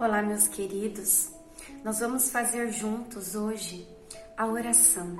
Olá, 0.00 0.20
meus 0.20 0.48
queridos. 0.48 1.30
Nós 1.84 2.00
vamos 2.00 2.28
fazer 2.28 2.72
juntos 2.72 3.36
hoje 3.36 3.88
a 4.36 4.44
oração 4.44 5.16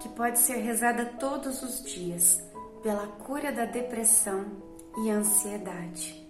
que 0.00 0.08
pode 0.08 0.38
ser 0.38 0.56
rezada 0.56 1.04
todos 1.20 1.62
os 1.62 1.84
dias 1.84 2.42
pela 2.82 3.06
cura 3.06 3.52
da 3.52 3.66
depressão 3.66 4.46
e 4.96 5.10
ansiedade. 5.10 6.26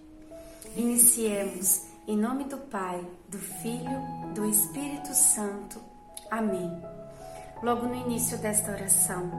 Iniciemos 0.75 1.83
em 2.05 2.17
nome 2.17 2.43
do 2.43 2.57
Pai, 2.57 3.01
do 3.29 3.39
Filho, 3.39 4.01
do 4.33 4.45
Espírito 4.45 5.13
Santo. 5.13 5.81
Amém. 6.29 6.69
Logo 7.63 7.87
no 7.87 7.95
início 7.95 8.37
desta 8.39 8.73
oração, 8.73 9.31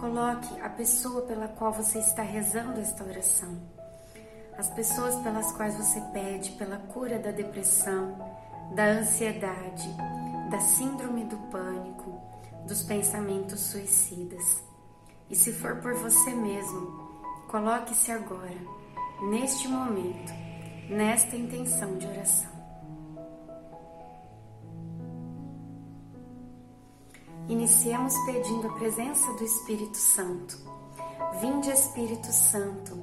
coloque 0.00 0.60
a 0.60 0.68
pessoa 0.68 1.22
pela 1.22 1.46
qual 1.46 1.72
você 1.72 2.00
está 2.00 2.22
rezando 2.22 2.80
esta 2.80 3.04
oração 3.04 3.81
as 4.56 4.68
pessoas 4.70 5.16
pelas 5.16 5.52
quais 5.52 5.76
você 5.76 6.00
pede 6.12 6.52
pela 6.52 6.76
cura 6.76 7.18
da 7.18 7.30
depressão, 7.30 8.16
da 8.74 8.84
ansiedade, 8.84 9.88
da 10.50 10.60
síndrome 10.60 11.24
do 11.24 11.36
pânico, 11.50 12.20
dos 12.66 12.82
pensamentos 12.82 13.60
suicidas. 13.60 14.62
E 15.30 15.36
se 15.36 15.52
for 15.52 15.76
por 15.76 15.94
você 15.94 16.30
mesmo, 16.30 17.10
coloque-se 17.48 18.12
agora, 18.12 18.60
neste 19.30 19.68
momento, 19.68 20.32
nesta 20.88 21.36
intenção 21.36 21.96
de 21.96 22.06
oração. 22.06 22.52
Iniciemos 27.48 28.14
pedindo 28.24 28.68
a 28.68 28.72
presença 28.74 29.32
do 29.32 29.44
Espírito 29.44 29.96
Santo. 29.96 30.56
Vinde, 31.40 31.70
Espírito 31.70 32.30
Santo 32.30 33.02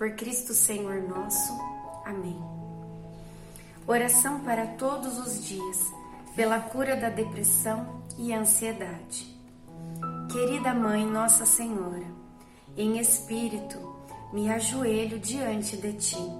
por 0.00 0.12
Cristo 0.12 0.54
Senhor 0.54 1.02
nosso. 1.02 1.52
Amém. 2.06 2.42
Oração 3.86 4.40
para 4.40 4.66
todos 4.66 5.18
os 5.18 5.44
dias, 5.44 5.92
pela 6.34 6.58
cura 6.58 6.96
da 6.96 7.10
depressão 7.10 8.02
e 8.16 8.32
ansiedade. 8.32 9.38
Querida 10.32 10.72
Mãe 10.72 11.04
Nossa 11.04 11.44
Senhora, 11.44 12.06
em 12.78 12.98
espírito 12.98 13.76
me 14.32 14.50
ajoelho 14.50 15.18
diante 15.18 15.76
de 15.76 15.92
ti 15.92 16.30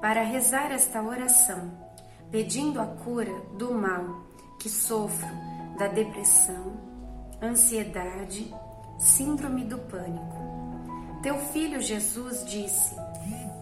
para 0.00 0.22
rezar 0.22 0.70
esta 0.70 1.02
oração, 1.02 1.68
pedindo 2.30 2.80
a 2.80 2.86
cura 2.86 3.34
do 3.58 3.74
mal 3.74 4.24
que 4.60 4.68
sofro 4.68 5.34
da 5.76 5.88
depressão, 5.88 6.80
ansiedade, 7.42 8.54
síndrome 9.00 9.64
do 9.64 9.78
pânico 9.78 10.69
teu 11.22 11.38
filho 11.38 11.80
Jesus 11.80 12.44
disse: 12.46 12.94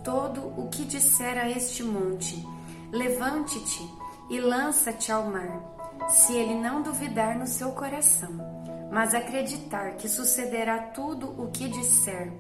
Todo 0.05 0.47
o 0.61 0.69
que 0.69 0.85
disser 0.85 1.37
a 1.37 1.49
este 1.51 1.83
monte, 1.83 2.47
levante-te 2.93 3.89
e 4.31 4.41
lança-te 4.41 5.11
ao 5.11 5.25
mar, 5.25 5.61
se 6.09 6.35
ele 6.35 6.55
não 6.55 6.83
duvidar 6.83 7.37
no 7.37 7.47
seu 7.47 7.73
coração, 7.73 8.31
mas 8.93 9.15
acreditar 9.15 9.97
que 9.97 10.09
sucederá 10.09 10.79
tudo 10.79 11.29
o 11.43 11.51
que 11.51 11.69
disser, 11.69 12.33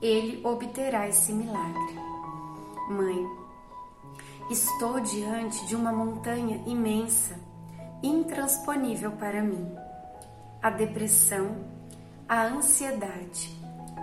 ele 0.00 0.44
obterá 0.44 1.08
esse 1.08 1.32
milagre. 1.32 1.98
Mãe, 2.90 3.26
estou 4.50 5.00
diante 5.00 5.64
de 5.66 5.74
uma 5.74 5.92
montanha 5.92 6.62
imensa, 6.66 7.40
intransponível 8.02 9.12
para 9.12 9.42
mim. 9.42 9.72
A 10.60 10.70
depressão, 10.70 11.64
a 12.28 12.42
ansiedade, 12.44 13.61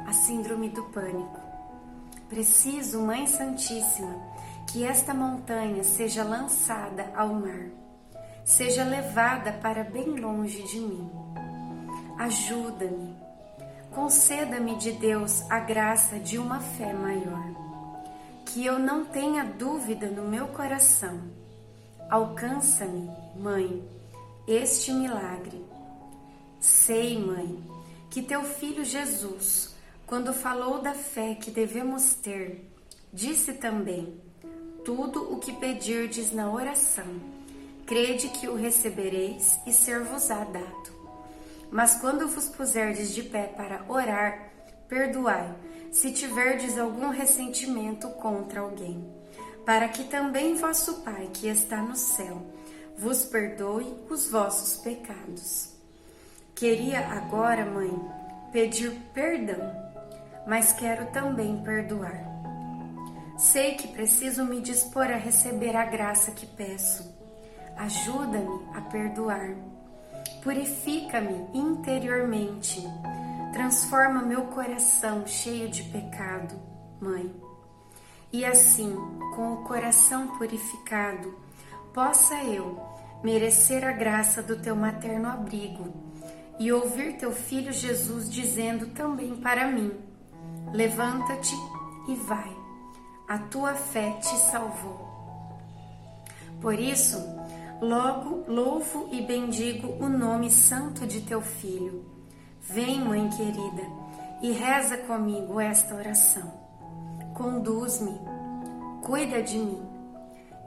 a 0.09 0.14
síndrome 0.14 0.70
do 0.70 0.86
pânico. 0.86 1.40
Preciso, 2.30 3.00
Mãe 3.00 3.28
Santíssima, 3.28 4.16
que 4.66 4.84
esta 4.84 5.14
montanha 5.14 5.84
seja 5.84 6.24
lançada 6.24 7.12
ao 7.16 7.28
mar, 7.28 7.68
seja 8.44 8.84
levada 8.84 9.53
para 9.53 9.84
bem 9.84 10.20
longe 10.20 10.64
de 10.64 10.80
mim. 10.80 11.12
Ajuda-me, 12.18 13.16
conceda-me 13.94 14.78
de 14.78 14.94
Deus 14.94 15.44
a 15.47 15.59
graça 15.59 16.18
de 16.18 16.40
uma 16.40 16.59
fé 16.59 16.91
maior, 16.91 17.53
que 18.47 18.66
eu 18.66 18.80
não 18.80 19.06
tenha 19.06 19.44
dúvida 19.44 20.08
no 20.08 20.24
meu 20.24 20.47
coração. 20.47 21.22
Alcança-me, 22.09 23.12
Mãe, 23.36 23.88
este 24.47 24.91
milagre. 24.91 25.64
Sei, 26.59 27.24
Mãe, 27.24 27.64
que 28.09 28.24
teu 28.24 28.44
filho 28.44 28.84
Jesus 28.84 29.78
quando 30.09 30.34
falou 30.34 30.81
da 30.81 30.96
fé 30.96 31.36
que 31.36 31.52
devemos 31.52 32.16
ter, 32.16 32.68
disse 33.14 33.53
também: 33.53 34.20
Tudo 34.84 35.31
o 35.31 35.38
que 35.38 35.53
pedirdes 35.53 36.31
na 36.31 36.52
oração, 36.52 37.06
crede 37.86 38.28
que 38.30 38.47
o 38.47 38.56
recebereis 38.56 39.59
e 39.68 39.72
ser-vos-á 39.72 40.44
dado. 40.46 41.00
Mas 41.70 41.94
quando 41.94 42.28
vos 42.28 42.50
puserdes 42.50 43.14
de 43.14 43.22
pé 43.22 43.44
para 43.44 43.86
orar, 43.88 44.50
perdoai, 44.88 45.56
se 45.92 46.12
tiverdes 46.12 46.80
algum 46.80 47.09
ressentimento 47.09 48.09
contra 48.14 48.62
alguém, 48.62 49.08
para 49.64 49.88
que 49.88 50.06
também 50.06 50.56
vosso 50.56 51.02
Pai, 51.02 51.30
que 51.31 51.47
está 51.47 51.84
no 51.84 51.96
céu, 51.96 52.47
vos 52.97 53.26
perdoe 53.26 53.96
os 54.09 54.28
vossos 54.28 54.81
pecados. 54.81 55.70
Queria 56.56 57.08
agora, 57.09 57.64
mãe, 57.64 57.94
pedir 58.52 58.91
perdão 59.14 59.88
mas 60.49 60.73
quero 60.73 61.05
também 61.11 61.61
perdoar. 61.61 62.27
Sei 63.37 63.75
que 63.75 63.87
preciso 63.89 64.43
me 64.43 64.59
dispor 64.59 65.03
a 65.03 65.15
receber 65.15 65.75
a 65.75 65.85
graça 65.85 66.31
que 66.31 66.47
peço. 66.47 67.15
Ajuda-me 67.77 68.67
a 68.73 68.81
perdoar. 68.81 69.55
Purifica-me 70.41 71.47
interiormente. 71.53 72.83
Transforma 73.53 74.23
meu 74.23 74.45
coração 74.47 75.25
cheio 75.27 75.69
de 75.69 75.83
pecado, 75.83 76.59
Mãe. 76.99 77.31
E 78.33 78.43
assim, 78.43 78.95
com 79.35 79.53
o 79.53 79.63
coração 79.63 80.35
purificado, 80.37 81.37
possa 81.93 82.43
eu 82.43 82.81
merecer 83.23 83.87
a 83.87 83.91
graça 83.91 84.41
do 84.41 84.57
teu 84.57 84.75
materno 84.75 85.29
abrigo 85.29 85.93
e 86.59 86.71
ouvir 86.71 87.17
teu 87.17 87.31
filho 87.31 87.71
Jesus 87.71 88.29
dizendo 88.31 88.87
também 88.87 89.35
para 89.35 89.67
mim: 89.67 90.09
Levanta-te 90.72 91.56
e 92.07 92.16
vai, 92.16 92.56
a 93.28 93.40
tua 93.40 93.74
fé 93.74 94.12
te 94.22 94.35
salvou. 94.38 95.09
Por 96.61 96.79
isso, 96.79 97.17
logo 97.82 98.43
louvo 98.47 99.09
e 99.11 99.20
bendigo 99.20 99.88
o 99.99 100.08
nome 100.08 100.52
santo 100.52 101.08
de 101.08 101.22
teu 101.22 101.41
filho. 101.41 102.05
Vem, 102.61 103.03
mãe 103.03 103.28
querida, 103.29 103.82
e 104.43 104.52
reza 104.52 104.96
comigo 104.97 105.59
esta 105.59 105.96
oração. 105.96 106.53
Conduz-me, 107.34 108.16
cuida 109.03 109.41
de 109.41 109.58
mim, 109.58 109.82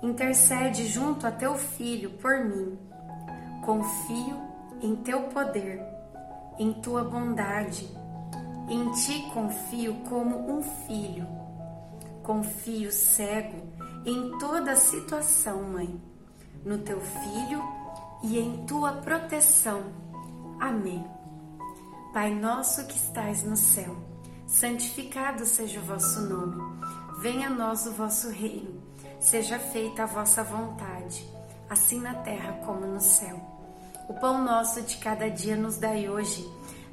intercede 0.03 0.89
junto 0.89 1.29
a 1.29 1.31
teu 1.31 1.55
filho 1.55 2.11
por 2.19 2.45
mim. 2.45 2.77
Confio 3.65 4.37
em 4.81 4.97
teu 4.97 5.23
poder, 5.29 5.81
em 6.59 6.73
tua 6.73 7.05
bondade 7.05 8.02
em 8.69 8.91
ti 8.93 9.31
confio 9.33 9.95
como 10.09 10.59
um 10.59 10.63
filho. 10.63 11.27
Confio 12.23 12.93
cego 12.93 13.67
em 14.05 14.39
toda 14.39 14.77
situação, 14.77 15.63
mãe, 15.63 16.01
no 16.65 16.79
teu 16.79 17.01
filho 17.01 17.63
e 18.23 18.39
em 18.39 18.65
tua 18.67 18.93
proteção. 18.93 19.83
Amém. 20.61 21.05
Pai 22.13 22.35
nosso 22.35 22.87
que 22.87 22.97
estais 22.97 23.43
no 23.43 23.57
céu, 23.57 23.97
santificado 24.47 25.47
seja 25.47 25.81
o 25.81 25.85
vosso 25.85 26.21
nome. 26.21 26.61
Venha 27.21 27.49
a 27.49 27.51
nós 27.51 27.87
o 27.87 27.93
vosso 27.93 28.29
reino. 28.31 28.83
Seja 29.19 29.59
feita 29.59 30.03
a 30.03 30.07
vossa 30.07 30.43
vontade, 30.43 31.25
assim 31.71 32.01
na 32.01 32.15
terra 32.15 32.53
como 32.65 32.87
no 32.87 33.01
céu. 33.01 33.41
O 34.09 34.15
pão 34.15 34.45
nosso 34.45 34.83
de 34.83 34.97
cada 34.97 35.31
dia 35.31 35.57
nos 35.57 35.79
dai 35.79 36.09
hoje 36.09 36.45